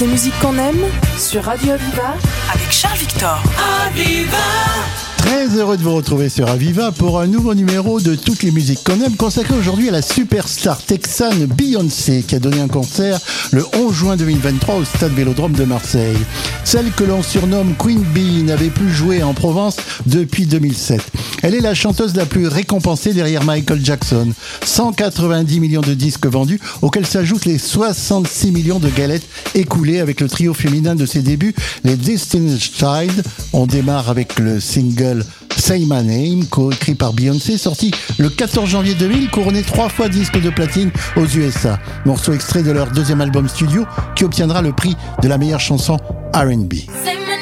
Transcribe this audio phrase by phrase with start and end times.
[0.00, 0.84] les musiques qu'on aime
[1.18, 2.14] sur Radio Aviva
[2.52, 3.40] avec Charles Victor.
[3.86, 4.38] Aviva
[5.24, 8.84] Très heureux de vous retrouver sur Aviva pour un nouveau numéro de toutes les musiques
[8.84, 13.18] qu'on aime, consacré aujourd'hui à la superstar texane Beyoncé qui a donné un concert
[13.50, 16.18] le 11 juin 2023 au stade Vélodrome de Marseille.
[16.64, 21.00] Celle que l'on surnomme Queen Bee n'avait plus joué en Provence depuis 2007.
[21.42, 24.32] Elle est la chanteuse la plus récompensée derrière Michael Jackson.
[24.64, 30.28] 190 millions de disques vendus, auxquels s'ajoutent les 66 millions de galettes écoulées avec le
[30.28, 31.54] trio féminin de ses débuts,
[31.84, 33.22] les Destiny's Child.
[33.52, 35.13] On démarre avec le single
[35.56, 40.40] Say My Name, coécrit par Beyoncé, sorti le 14 janvier 2000, couronné trois fois disque
[40.40, 41.78] de platine aux USA.
[42.04, 43.86] Morceau extrait de leur deuxième album studio
[44.16, 45.96] qui obtiendra le prix de la meilleure chanson
[46.34, 46.74] RB.
[47.04, 47.36] Say my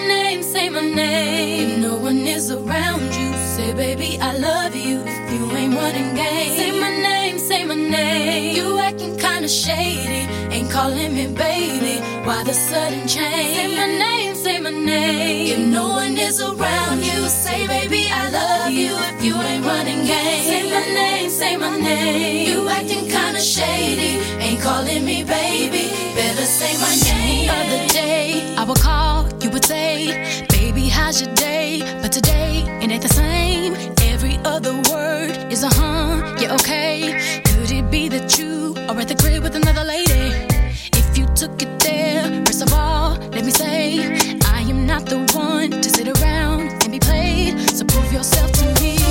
[7.01, 8.57] name, say my name.
[8.57, 10.32] You acting kinda shady
[10.73, 12.01] calling me baby.
[12.27, 13.57] Why the sudden change?
[13.57, 15.53] Say my name, say my name.
[15.53, 18.93] If no one is around you, say baby I love you.
[19.11, 22.49] If you ain't running games, say my name, say my name.
[22.49, 24.13] You acting kinda shady,
[24.45, 25.85] ain't calling me baby.
[26.17, 27.51] Better say my name.
[27.51, 31.83] Other day I would call, you would say, baby how's your day?
[32.01, 33.75] But today it ain't the same.
[34.13, 37.43] Every other word is a huh, yeah okay.
[37.45, 40.52] Could it be that you are at the crib with another lady?
[41.43, 42.45] took it there.
[42.47, 46.93] First of all, let me say, I am not the one to sit around and
[46.93, 47.59] be played.
[47.69, 49.02] So prove yourself to me.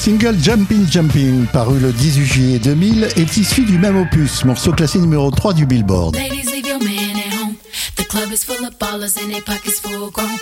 [0.00, 4.98] single Jumping Jumping, paru le 18 juillet 2000, est issu du même opus, morceau classé
[4.98, 6.16] numéro 3 du Billboard.
[8.08, 10.38] club is full of ballers and their pockets full grown.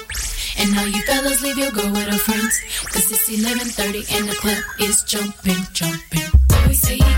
[0.61, 2.63] And all you fellas leave your girl with her friends.
[2.93, 6.31] Cause it's 11.30 and the club is jumping, jumping.
[6.67, 7.18] We see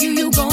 [0.00, 0.47] you, you gon'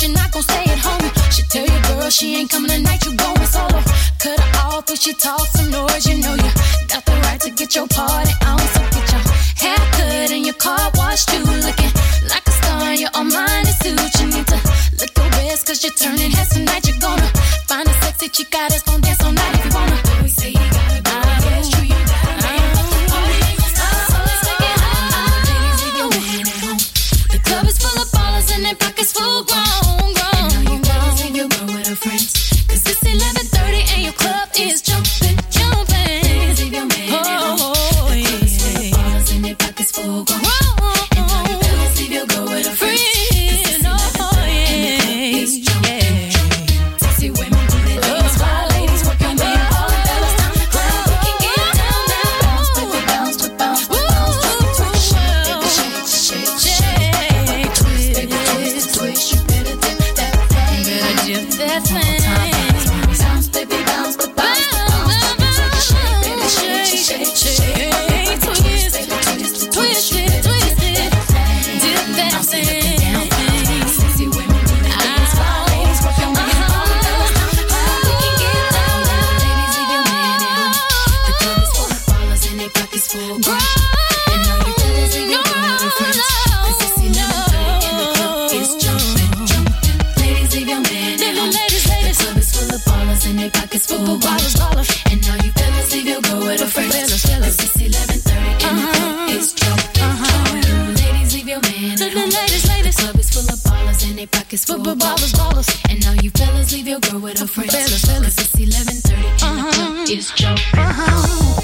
[0.00, 1.10] you're not gonna stay at home.
[1.30, 3.80] She tell you, girl, she ain't coming tonight, you going solo.
[4.18, 6.50] Cut her off if she talks some noise, you know you
[6.88, 8.58] got the right to get your party on.
[8.58, 9.22] So get your
[9.62, 11.42] hair cut and your car washed too.
[11.66, 11.92] Looking
[12.30, 14.12] like a star, you're on mine and suit.
[14.20, 14.58] You need to
[15.00, 16.86] look your best, cause you're turning heads tonight.
[16.86, 17.26] You're gonna
[17.68, 19.61] find a sexy chica that's gonna dance all night.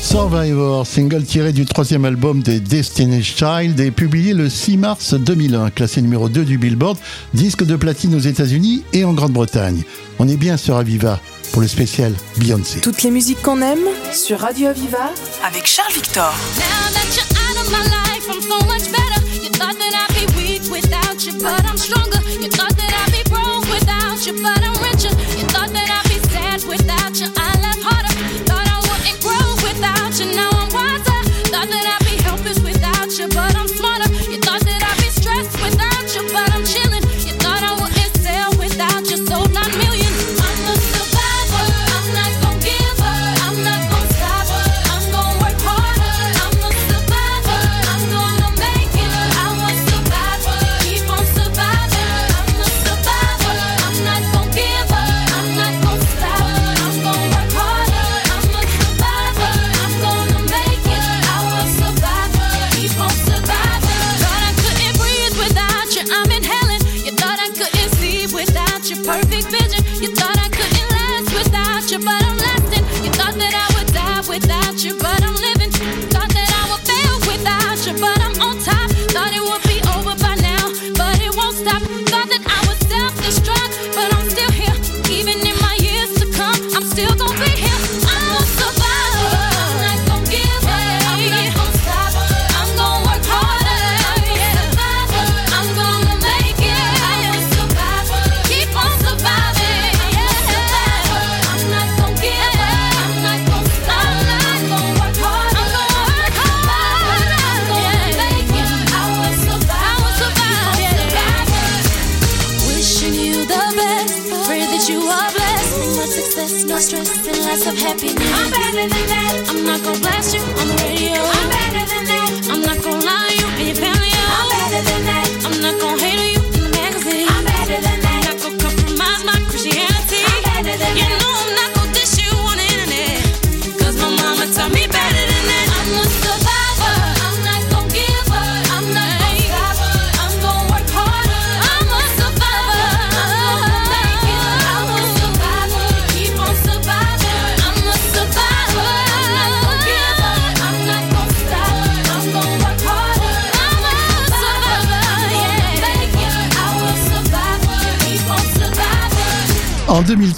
[0.00, 5.70] Survivor, single tiré du troisième album des Destiny's Child, est publié le 6 mars 2001,
[5.70, 6.98] classé numéro 2 du Billboard,
[7.34, 9.82] disque de platine aux États-Unis et en Grande-Bretagne.
[10.18, 11.20] On est bien sur Aviva,
[11.52, 12.80] pour le spécial Beyoncé.
[12.80, 15.12] Toutes les musiques qu'on aime sur Radio Viva
[15.44, 16.32] avec Charles Victor.
[16.56, 19.20] Now that you're out of my life, I'm so much better.
[19.42, 22.17] You thought that I'd be weak without you, but I'm stronger.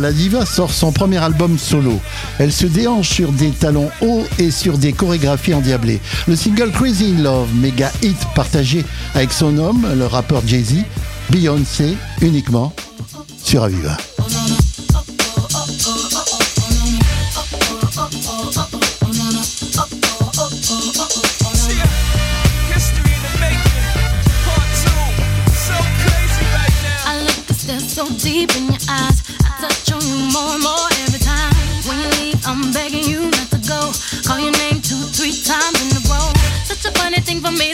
[0.00, 2.00] la diva sort son premier album solo.
[2.38, 6.00] Elle se déhanche sur des talons hauts et sur des chorégraphies endiablées.
[6.26, 8.84] Le single Crazy in Love, méga hit partagé
[9.14, 10.84] avec son homme, le rappeur Jay-Z,
[11.30, 12.72] Beyoncé, uniquement
[13.42, 13.96] sur Aviva.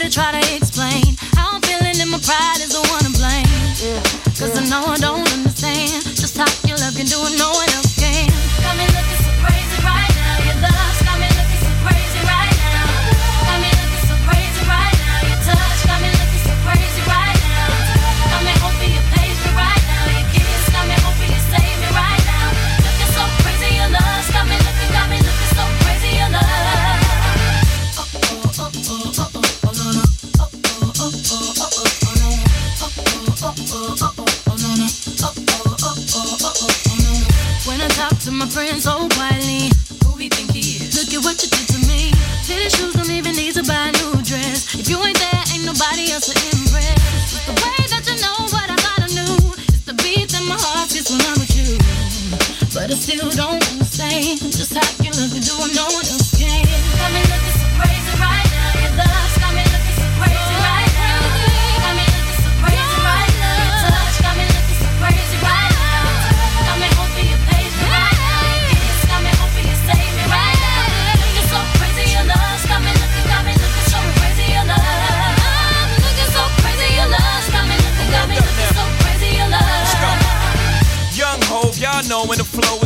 [0.09, 0.68] try to hit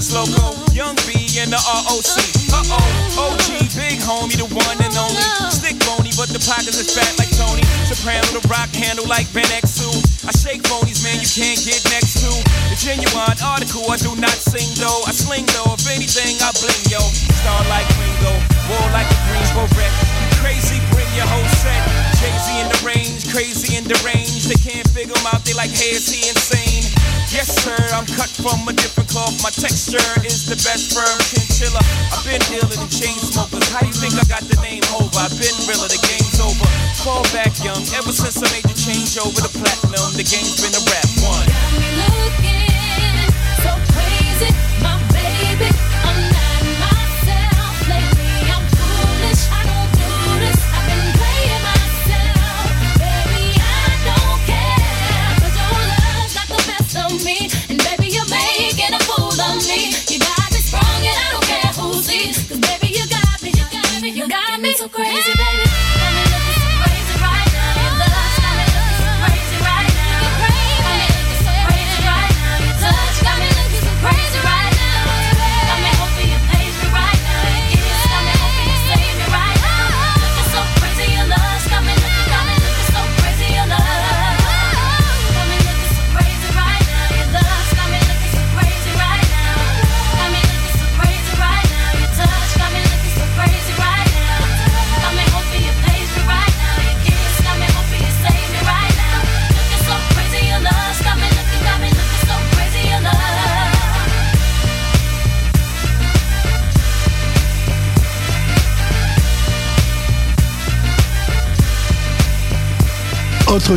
[0.02, 2.18] Sloco, Young B, and the ROC.
[2.50, 5.23] Uh oh, OG, big homie, the one and only.
[5.54, 7.62] Stick bony, but the pockets is fat like Tony.
[7.87, 9.87] Soprano, the rock handle like Ben X2.
[10.26, 12.35] I shake bonies, man, you can't get next to.
[12.75, 15.06] The genuine article, I do not sing though.
[15.06, 16.99] I sling though, if anything, I bling yo.
[17.38, 18.35] Star like Ringo,
[18.75, 19.94] war like a Greensboro wreck.
[20.42, 21.78] Crazy, bring your whole set.
[22.18, 24.50] Crazy in the range, crazy in the range.
[24.50, 26.90] They can't figure them out, they like, hey, is he insane?
[27.32, 29.32] Yes, sir, I'm cut from a different cloth.
[29.40, 31.80] My texture is the best firm chinchilla.
[32.12, 33.64] I've been dealing in chain smokers.
[33.72, 35.16] How you think I got the name over?
[35.16, 36.68] I've been realer, the game's over.
[37.00, 40.76] Fall back young, ever since I made the change over the platinum, the game's been
[40.76, 41.48] a rap one.
[41.48, 43.16] Got me looking
[43.64, 44.52] so crazy.
[44.84, 45.01] My
[64.92, 65.22] crazy.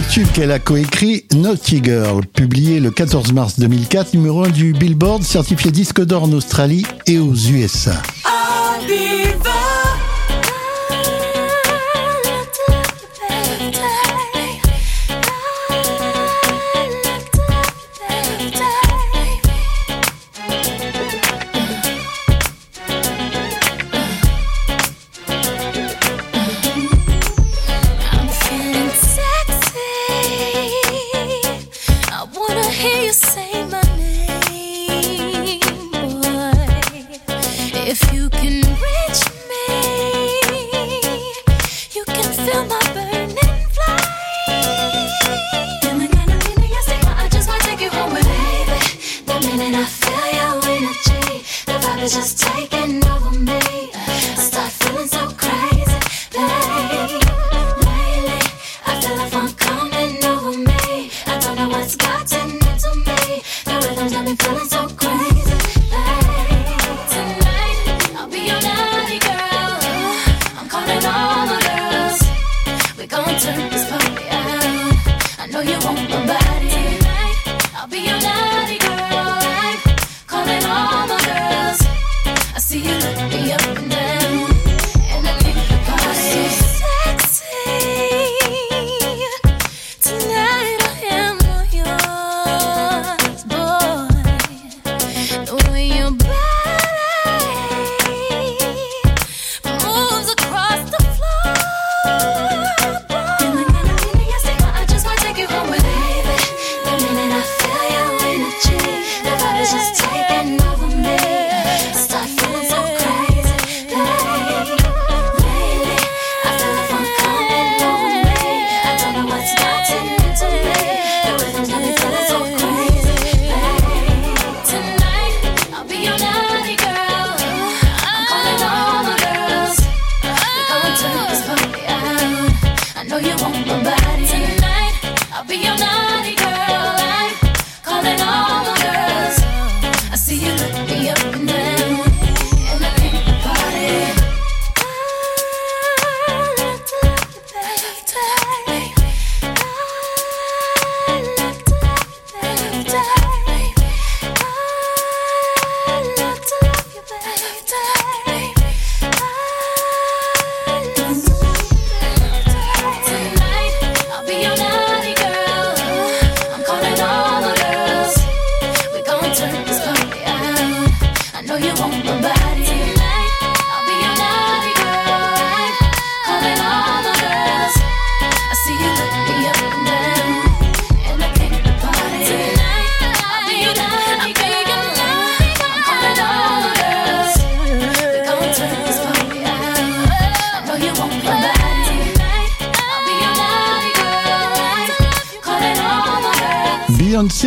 [0.01, 5.23] Tube qu'elle a coécrit, Naughty Girl, publié le 14 mars 2004, numéro 1 du Billboard,
[5.23, 8.01] certifié disque d'or en Australie et aux USA.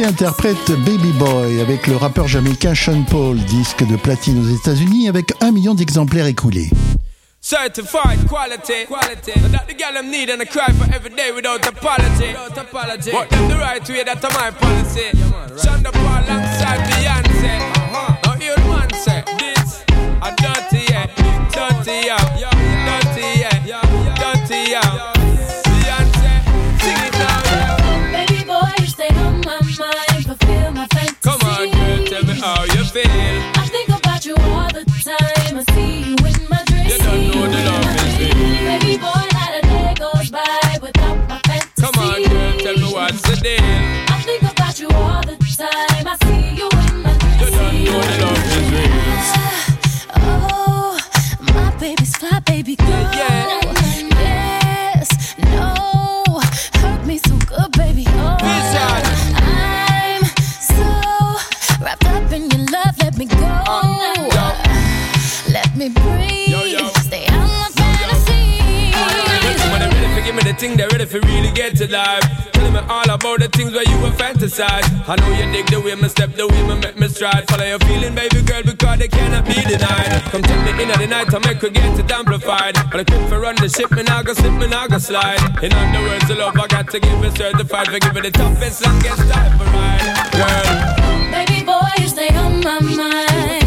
[0.04, 5.32] Interprète Baby Boy avec le rappeur jamaïcain Sean Paul, disque de platine aux États-Unis avec
[5.40, 6.70] un million d'exemplaires écoulés.
[7.40, 9.32] Certified quality, quality.
[9.52, 12.28] That the girl them need and I cry for every day without apology.
[12.28, 13.10] Without apology.
[13.12, 15.10] But them the right way, that's my policy.
[15.56, 17.58] Shonda Paul alongside Beyonce.
[17.58, 18.16] Uh-huh.
[18.24, 19.84] Now hear one say, this
[20.20, 20.57] a dirty
[70.58, 72.26] thing they ready for really get to life.
[72.52, 74.86] Tell me all about the things where you were fantasize.
[75.06, 77.46] I know you dig the way me step, the way me make me stride.
[77.48, 80.22] Follow your feeling, baby girl, because they cannot be denied.
[80.34, 82.74] Come take me in at the night, I make her get it amplified.
[82.90, 85.38] But I quit for run the ship, me now go slip, me now go slide.
[85.62, 88.84] In other words, the love I got to give it certified for giving the toughest,
[88.84, 90.04] longest time for ride.
[90.34, 90.66] Girl,
[91.30, 93.57] baby boy, you stay on my mind.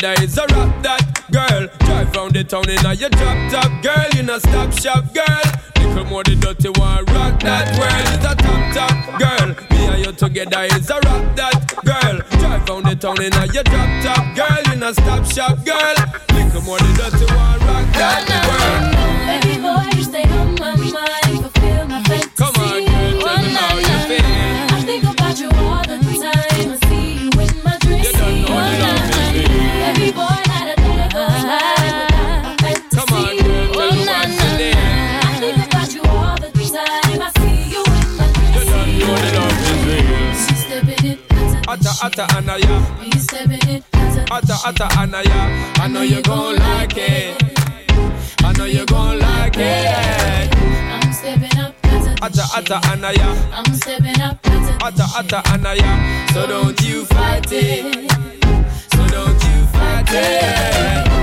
[0.00, 1.68] Together is a rap that girl.
[1.80, 4.06] Drive round the town in a your drop top girl.
[4.14, 5.44] You know stop shop girl.
[5.76, 9.48] Little more the dirty one rock that world is a top top girl.
[9.70, 12.16] Me and you together is a rap that girl.
[12.40, 14.72] Drive round the town in a your drop top girl.
[14.72, 15.96] You know stop shop girl.
[16.32, 19.10] Little more the dirty one rock that world.
[19.28, 19.99] Baby boy,
[41.82, 43.82] Atta atta anaya, me stepping it,
[44.30, 45.72] atta atta anaya.
[45.80, 47.42] I know you gon' like it.
[48.44, 50.54] I know you gon' like it.
[50.54, 51.74] I'm stepping up,
[52.22, 54.38] Atta atta anaya, I'm stepping up,
[54.82, 56.28] atta atta anaya.
[56.34, 58.10] So don't you fight it.
[58.92, 61.19] So don't you fight it.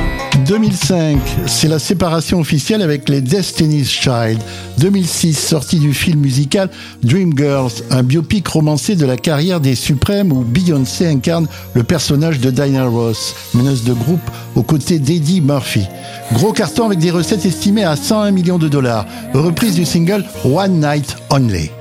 [0.48, 4.40] 2005, c'est la séparation officielle avec les Destiny's Child.
[4.78, 6.70] 2006, sortie du film musical
[7.04, 12.50] Dreamgirls, un biopic romancé de la carrière des Suprêmes où Beyoncé incarne le personnage de
[12.50, 14.22] Diana Ross, meneuse de groupe
[14.56, 15.86] aux côtés d'Eddie Murphy.
[16.32, 19.06] Gros carton avec des recettes estimées à 101 millions de dollars.
[19.34, 21.72] Reprise du single One Night Only.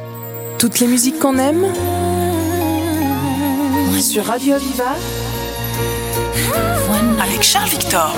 [0.58, 1.66] Toutes les musiques qu'on aime
[4.00, 4.94] sur Radio Aviva
[7.20, 8.12] avec Charles Victor.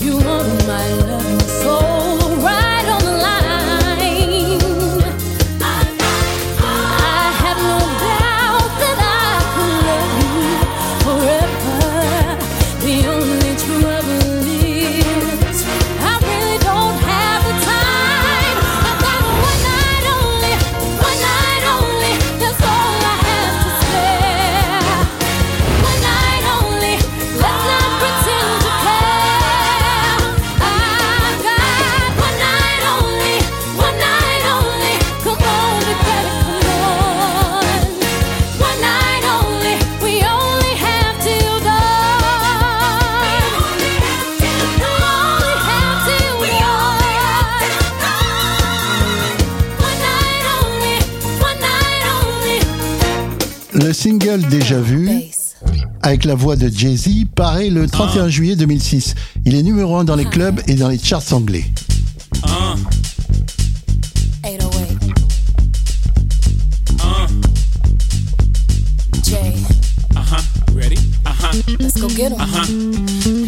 [0.00, 1.13] You want my love
[54.04, 55.08] single déjà vu,
[56.02, 59.14] avec la voix de Jay-Z, paraît le 31 juillet 2006.
[59.46, 61.64] Il est numéro 1 dans les clubs et dans les charts anglais.
[64.44, 64.98] 808.
[69.24, 69.54] Jay,
[70.14, 70.42] Uh huh.
[70.74, 70.98] Ready?
[71.24, 71.62] Uh huh.
[71.80, 72.38] let's go get him.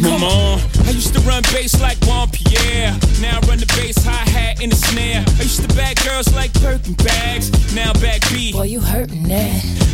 [0.01, 0.59] Come on.
[0.87, 2.97] I used to run bass like Juan Pierre.
[3.21, 5.23] Now I run the bass, hi hat, and the snare.
[5.27, 7.51] I used to bag girls like Birkin bags.
[7.75, 8.53] Now back B.
[8.53, 9.86] Boy, you hurting that.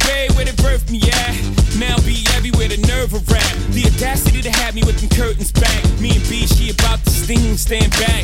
[0.00, 1.34] Bay, where they birthed me at.
[1.78, 3.54] Now be everywhere, the nerve of rap.
[3.70, 5.82] The audacity to have me with them curtains back.
[6.00, 8.17] Me and B, she about to sting, stand back.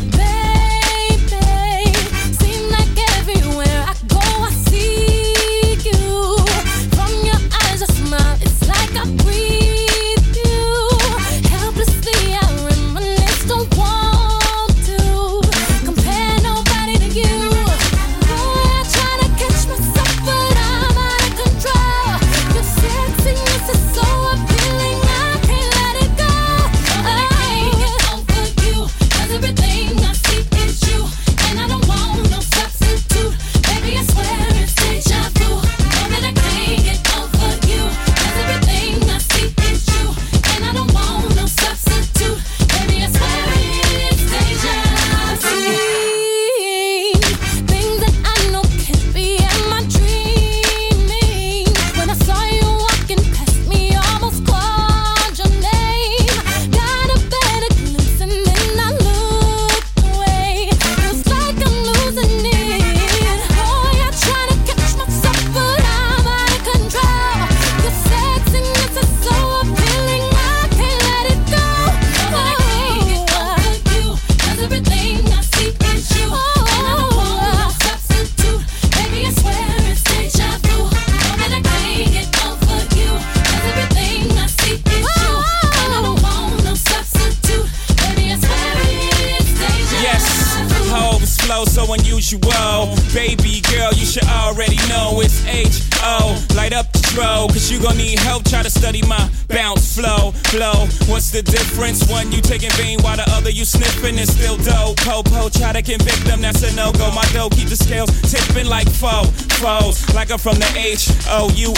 [92.43, 92.95] you.
[93.15, 96.35] Baby girl, you should already know it's H-O.
[96.57, 98.45] Light up the throw, cause you gon' need help.
[98.45, 100.89] Try to study my bounce flow, flow.
[101.07, 102.11] What's the difference?
[102.11, 104.97] One you taking vein while the other you sniffing and still dope.
[104.99, 107.11] Popo, try to convict them, that's a no-go.
[107.15, 109.31] My dough keep the scales tipping like foe,
[109.63, 110.03] foes.
[110.15, 111.69] Like I'm from the H-O-U-S-T-O-N,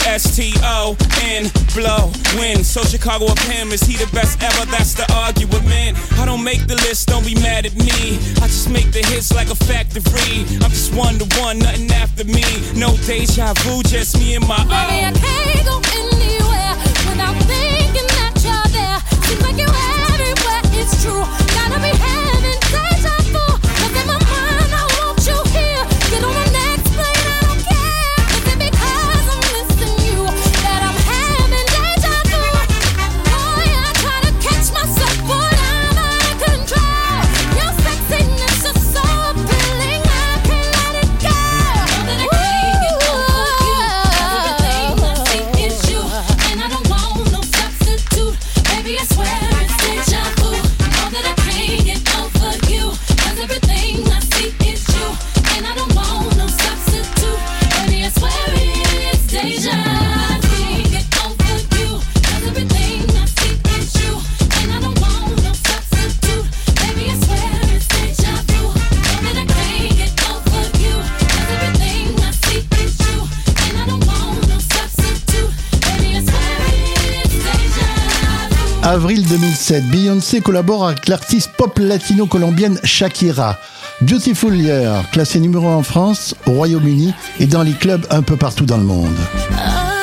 [1.76, 2.64] blow, win.
[2.64, 4.64] So Chicago up him, is he the best ever?
[4.70, 5.98] That's the argument.
[6.18, 8.16] I don't make the list, don't be mad at me.
[8.40, 10.45] I just make the hits like a factory.
[10.62, 12.44] I'm just one to one, nothing after me.
[12.74, 14.68] No deja vu, just me and my own.
[14.68, 15.18] Baby, I uh.
[15.18, 16.74] can't go anywhere
[17.08, 18.98] without thinking that you're there.
[19.26, 19.80] Seems like you're
[20.12, 21.24] everywhere, it's true.
[21.54, 22.25] Gotta be happy.
[78.96, 83.58] avril 2007, Beyoncé collabore avec l'artiste pop latino-colombienne Shakira.
[84.00, 88.36] Beautiful Year, classé numéro 1 en France, au Royaume-Uni et dans les clubs un peu
[88.36, 89.14] partout dans le monde.
[89.54, 89.95] Ah,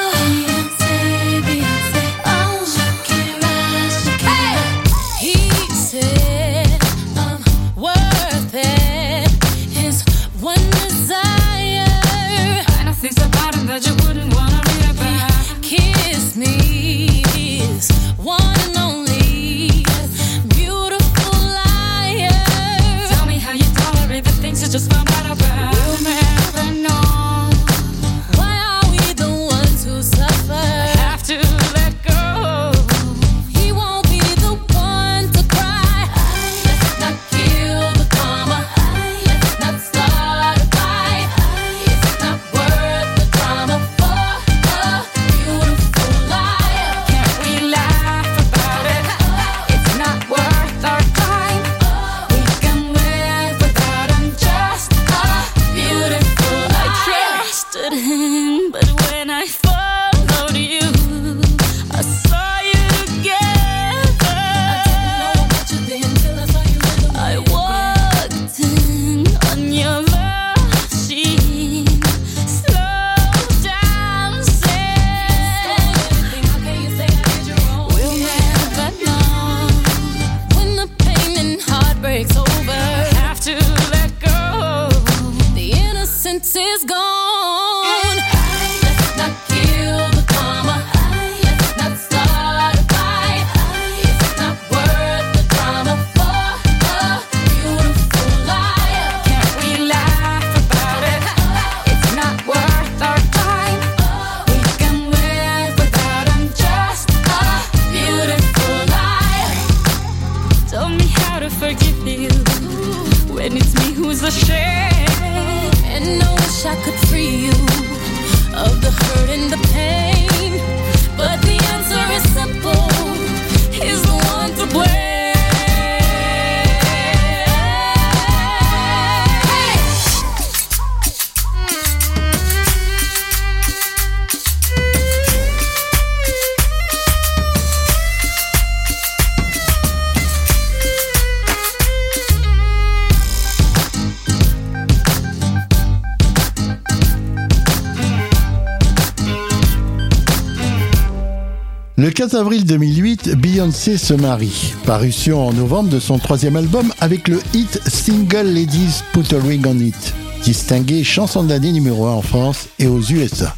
[152.23, 154.73] 15 avril 2008, Beyoncé se marie.
[154.85, 159.67] Parution en novembre de son troisième album avec le hit single Ladies Put a Ring
[159.67, 163.53] on It, distingué chanson de l'année numéro 1 en France et aux USA.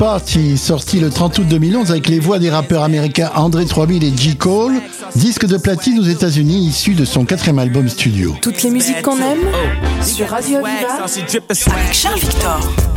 [0.00, 4.16] Party, sorti le 30 août 2011 avec les voix des rappeurs américains André 3000 et
[4.16, 4.34] G.
[4.34, 4.80] Cole,
[5.14, 8.34] disque de platine aux États-Unis issu de son quatrième album studio.
[8.40, 9.40] Toutes les musiques qu'on aime
[10.02, 12.89] sur Radio Viva avec Charles Victor.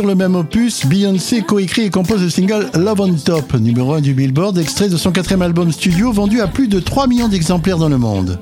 [0.00, 4.00] sur le même opus, Beyoncé coécrit et compose le single Love on Top, numéro 1
[4.00, 7.76] du Billboard, extrait de son quatrième album studio vendu à plus de 3 millions d'exemplaires
[7.76, 8.38] dans le monde.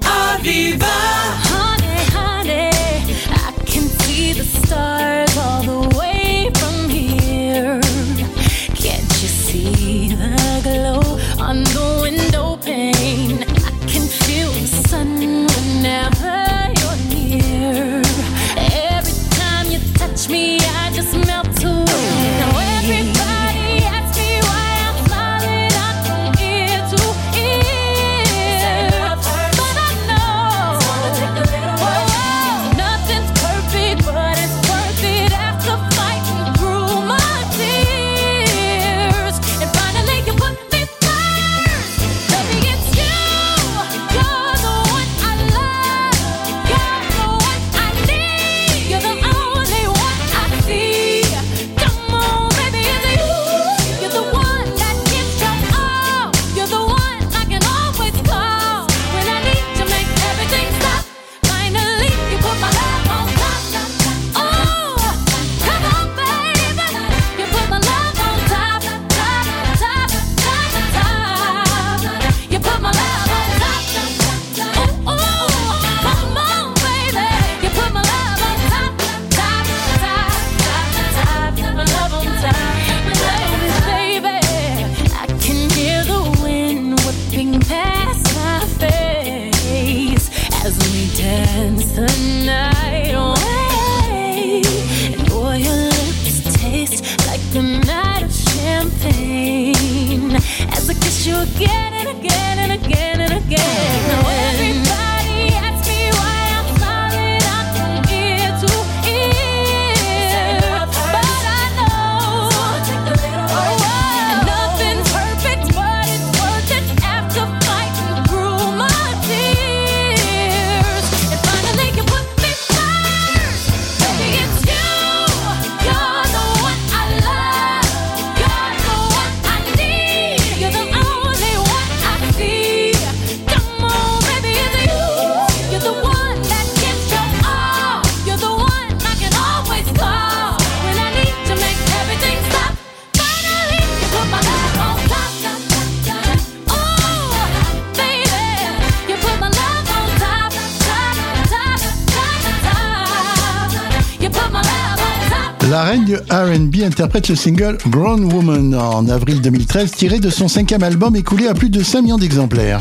[156.59, 161.47] R&B interprète le single Grown Woman en avril 2013, tiré de son cinquième album écoulé
[161.47, 162.81] à plus de 5 millions d'exemplaires.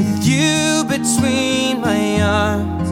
[0.00, 2.90] with you between my arms,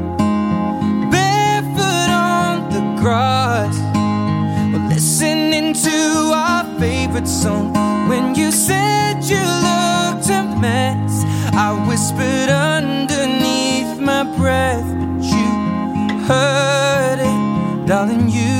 [1.10, 3.76] barefoot on the grass,
[4.92, 5.98] listening to
[6.34, 7.72] our favorite song.
[8.10, 15.48] When you said you looked a mess, I whispered underneath my breath, but you
[16.28, 18.28] heard it, darling.
[18.28, 18.57] You.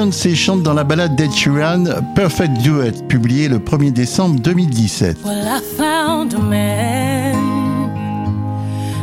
[0.00, 1.84] Beyoncé chante dans la balade d'Ed Sheeran
[2.14, 5.18] Perfect Duet, publiée le 1er décembre 2017.
[5.22, 7.36] Well, I found a man,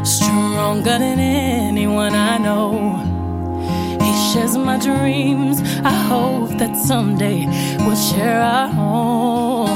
[0.03, 2.95] stronger than anyone I know.
[4.01, 5.61] He shares my dreams.
[5.83, 7.45] I hope that someday
[7.85, 9.67] we'll share our home.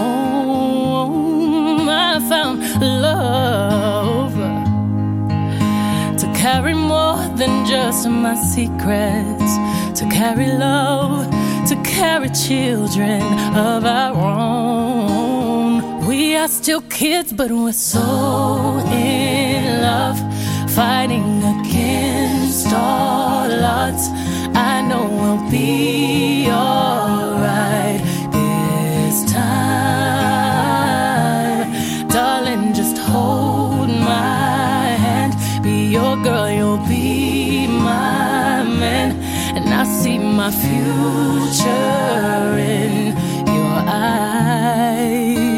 [1.88, 4.34] I found love
[6.18, 9.60] to carry more than just my secrets.
[9.96, 11.30] To carry love,
[11.68, 13.22] to carry children
[13.56, 16.06] of our own.
[16.08, 20.20] We are still kids, but we're so in love,
[20.72, 24.10] fighting against all odds.
[24.54, 28.01] I know we'll be alright
[40.42, 41.68] my future
[42.58, 43.16] in
[43.46, 45.51] your eyes.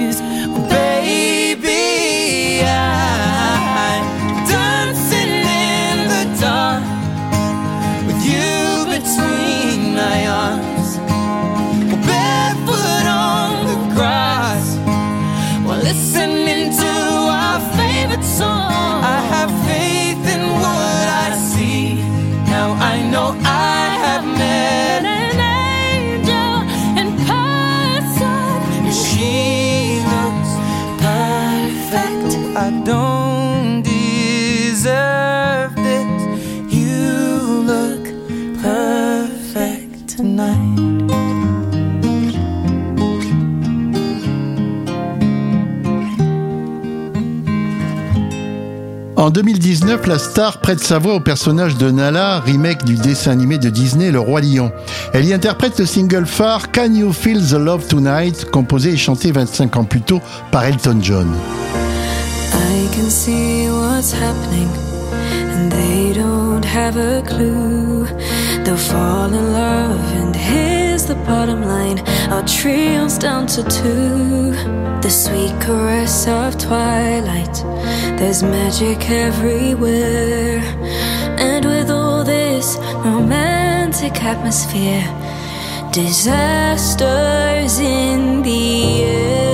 [49.24, 53.58] En 2019, la star prête sa voix au personnage de Nala, remake du dessin animé
[53.58, 54.70] de Disney Le Roi Lion.
[55.14, 59.32] Elle y interprète le single phare Can You Feel the Love Tonight, composé et chanté
[59.32, 60.20] 25 ans plus tôt
[60.52, 61.30] par Elton John.
[78.24, 80.60] There's magic everywhere.
[81.38, 85.04] And with all this romantic atmosphere,
[85.92, 89.53] disasters in the air.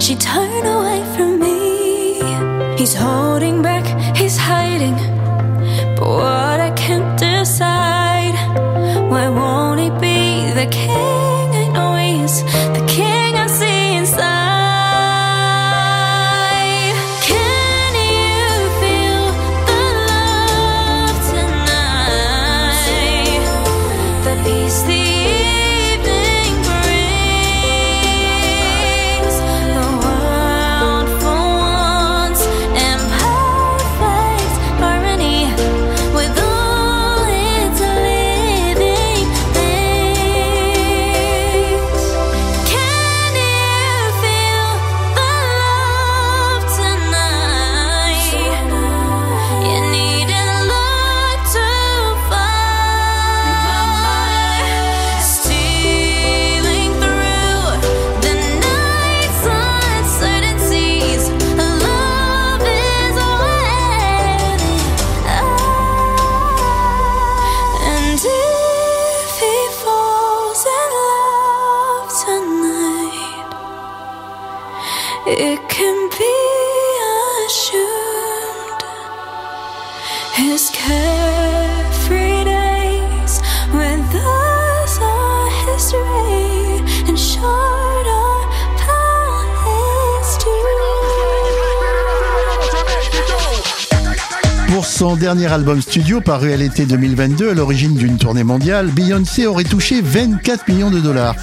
[0.00, 2.20] She turned away from me.
[2.78, 3.84] He's holding back.
[4.16, 4.94] He's hiding.
[5.96, 6.45] But
[75.28, 76.34] it can be
[77.46, 78.82] assumed
[80.34, 81.15] his carefree
[94.96, 99.64] son dernier album studio paru à l'été 2022, à l'origine d'une tournée mondiale, Beyoncé aurait
[99.64, 101.34] touché 24 millions de dollars.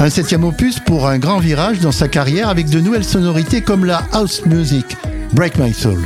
[0.00, 3.84] Un septième opus pour un grand virage dans sa carrière avec de nouvelles sonorités comme
[3.84, 4.96] la house music,
[5.34, 6.00] Break My Soul.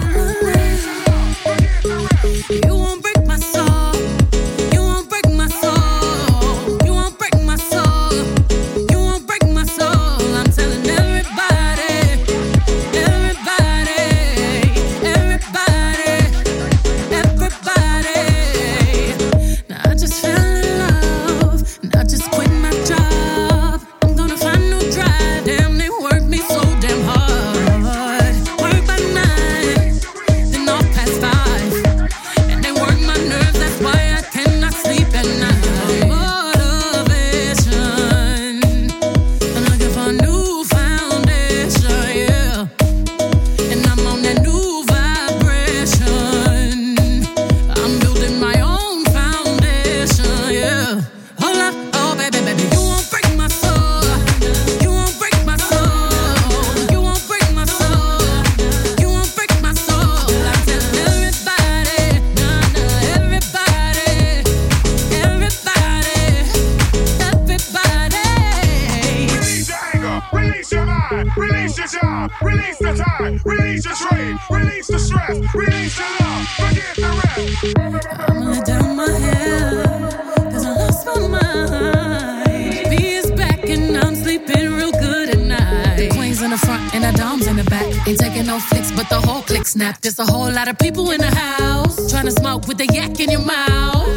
[88.09, 90.01] Ain't taking no flicks, but the whole click snap.
[90.01, 93.21] There's a whole lot of people in the house trying to smoke with the yak
[93.21, 94.09] in your mouth.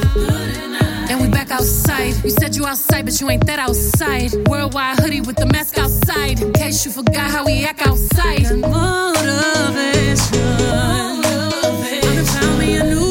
[1.10, 2.14] And we back outside.
[2.24, 4.32] You said you outside, but you ain't that outside.
[4.48, 6.42] Worldwide hoodie with the mask outside.
[6.42, 8.44] In case you forgot how we act outside.
[8.62, 10.40] Motivation.
[11.94, 13.11] I done found me a new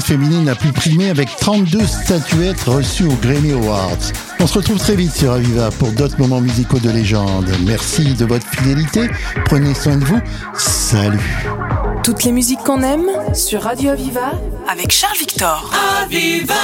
[0.00, 3.98] Féminine la plus primée avec 32 statuettes reçues aux Grammy Awards.
[4.40, 7.50] On se retrouve très vite sur Aviva pour d'autres moments musicaux de légende.
[7.66, 9.08] Merci de votre fidélité.
[9.46, 10.20] Prenez soin de vous.
[10.54, 11.46] Salut.
[12.04, 14.32] Toutes les musiques qu'on aime sur Radio Aviva
[14.68, 15.70] avec Charles Victor.
[16.02, 16.54] Aviva